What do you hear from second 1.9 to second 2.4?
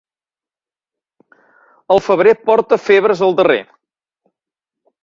El febrer